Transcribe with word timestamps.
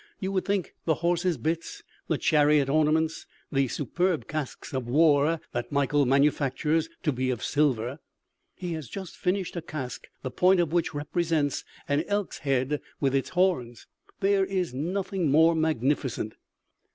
You 0.19 0.31
would 0.31 0.45
think 0.45 0.73
the 0.85 0.95
horse's 1.05 1.37
bits, 1.37 1.83
the 2.07 2.17
chariot 2.17 2.69
ornaments, 2.69 3.27
the 3.51 3.67
superb 3.67 4.27
casques 4.27 4.73
of 4.73 4.87
war 4.87 5.39
that 5.51 5.71
Mikael 5.71 6.05
manufactures 6.07 6.89
to 7.03 7.11
be 7.11 7.29
of 7.29 7.43
silver! 7.43 7.99
He 8.55 8.73
has 8.73 8.89
just 8.89 9.15
finished 9.15 9.55
a 9.55 9.61
casque 9.61 10.07
the 10.23 10.31
point 10.31 10.59
of 10.59 10.73
which 10.73 10.95
represents 10.95 11.63
an 11.87 12.03
elk's 12.07 12.39
head 12.39 12.81
with 12.99 13.13
its 13.13 13.29
horns.... 13.29 13.85
There 14.21 14.43
is 14.43 14.73
nothing 14.73 15.29
more 15.29 15.53
magnificent!" 15.53 16.33